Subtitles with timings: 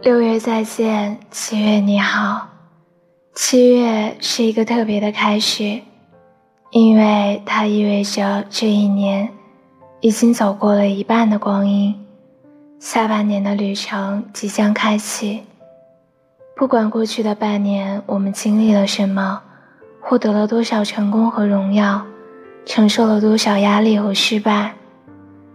[0.00, 2.46] 六月再见，七月你好。
[3.34, 5.80] 七月是一个特别的开始，
[6.70, 9.28] 因为它意味着这一年
[10.00, 12.06] 已经走过了一半的光阴，
[12.78, 15.42] 下半年的旅程即将开启。
[16.56, 19.42] 不管过去的半年我们经历了什么，
[20.00, 22.06] 获得了多少成功和荣耀，
[22.64, 24.74] 承受了多少压力和失败，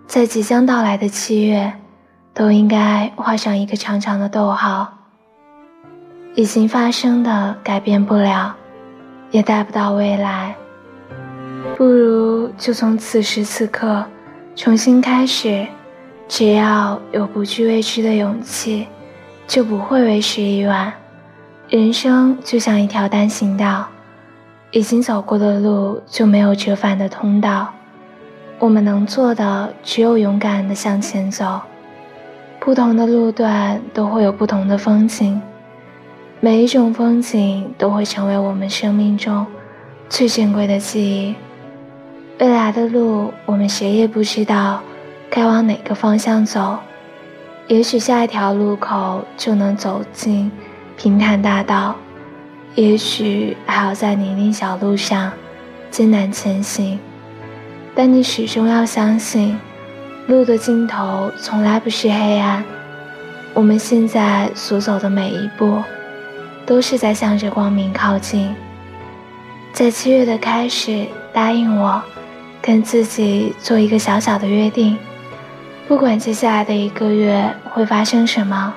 [0.05, 1.73] 在即将到来的七月。
[2.33, 4.91] 都应该画上一个长长的逗号。
[6.35, 8.55] 已经发生的改变不了，
[9.29, 10.55] 也带不到未来，
[11.77, 14.03] 不如就从此时此刻
[14.55, 15.67] 重新开始。
[16.27, 18.87] 只要有不惧未知的勇气，
[19.45, 20.91] 就不会为时已晚。
[21.69, 23.85] 人生就像一条单行道，
[24.71, 27.71] 已经走过的路就没有折返的通道。
[28.57, 31.61] 我们能做的只有勇敢地向前走。
[32.65, 35.41] 不同的路段都会有不同的风景，
[36.39, 39.45] 每一种风景都会成为我们生命中
[40.07, 41.35] 最珍贵的记忆。
[42.39, 44.81] 未来的路，我们谁也不知道
[45.29, 46.79] 该往哪个方向走。
[47.67, 50.49] 也许下一条路口就能走进
[50.95, 51.93] 平坦大道，
[52.75, 55.33] 也许还要在泥泞小路上
[55.91, 56.97] 艰难前行。
[57.93, 59.59] 但你始终要相信。
[60.27, 62.63] 路的尽头从来不是黑暗，
[63.53, 65.83] 我们现在所走的每一步，
[66.65, 68.55] 都是在向着光明靠近。
[69.73, 72.01] 在七月的开始，答应我，
[72.61, 74.97] 跟自己做一个小小的约定：
[75.89, 78.73] 不管接下来的一个月会发生什么，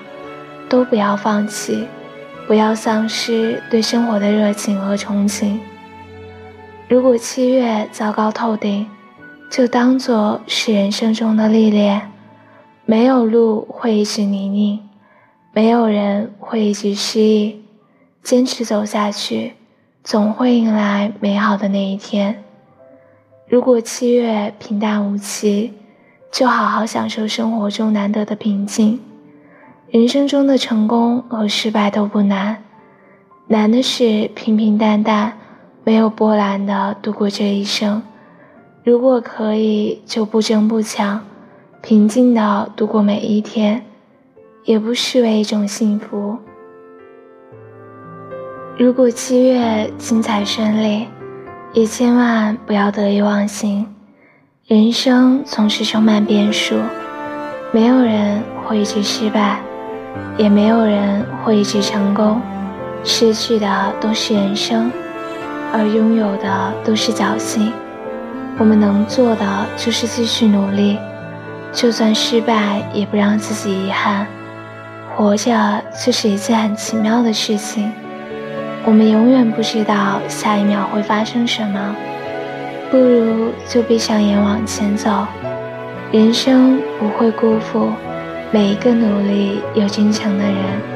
[0.69, 1.87] 都不要放弃，
[2.49, 5.59] 不要丧失对生活的热情和憧憬。
[6.89, 8.89] 如果七月糟糕透顶，
[9.49, 12.11] 就当做是人生中的历练，
[12.85, 14.81] 没有路会一直泥泞，
[15.53, 17.63] 没有人会一直失意，
[18.23, 19.55] 坚持走下去，
[20.05, 22.43] 总会迎来美好的那一天。
[23.49, 25.73] 如果七月平淡无奇，
[26.33, 29.01] 就好好享受生活中难得的平静。
[29.89, 32.63] 人生中的成功和失败都不难，
[33.47, 35.39] 难的是平平淡淡、
[35.85, 38.03] 没有波澜的度过这一生。
[38.87, 41.21] 如果可以，就不争不抢，
[41.83, 43.85] 平静的度过每一天，
[44.63, 46.39] 也不失为一种幸福。
[48.79, 51.09] 如果七月精彩顺利，
[51.73, 53.85] 也千万不要得意忘形。
[54.69, 56.77] 人生总是充满变数，
[57.73, 59.59] 没有人会一直失败，
[60.39, 62.41] 也没有人会一直成功。
[63.03, 64.93] 失去的都是人生，
[65.73, 67.73] 而拥有的都是侥幸。
[68.59, 70.99] 我们能做的就是继续努力，
[71.73, 74.27] 就算失败也不让自己遗憾。
[75.15, 77.93] 活着就是一件很奇妙的事情，
[78.85, 81.95] 我们永远不知道下一秒会发生什么，
[82.91, 85.27] 不如就闭上眼往前走。
[86.11, 87.93] 人生不会辜负
[88.51, 90.96] 每一个努力又真诚的人。